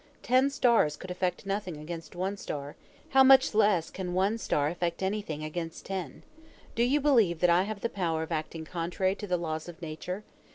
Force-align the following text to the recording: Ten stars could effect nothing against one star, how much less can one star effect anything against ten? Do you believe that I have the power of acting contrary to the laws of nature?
Ten 0.23 0.49
stars 0.49 0.97
could 0.97 1.11
effect 1.11 1.45
nothing 1.45 1.77
against 1.77 2.15
one 2.15 2.35
star, 2.35 2.75
how 3.09 3.23
much 3.23 3.53
less 3.53 3.91
can 3.91 4.15
one 4.15 4.39
star 4.39 4.67
effect 4.67 5.03
anything 5.03 5.43
against 5.43 5.85
ten? 5.85 6.23
Do 6.73 6.81
you 6.81 6.99
believe 6.99 7.39
that 7.39 7.51
I 7.51 7.61
have 7.69 7.81
the 7.81 7.87
power 7.87 8.23
of 8.23 8.31
acting 8.31 8.65
contrary 8.65 9.13
to 9.13 9.27
the 9.27 9.37
laws 9.37 9.69
of 9.69 9.79
nature? 9.79 10.23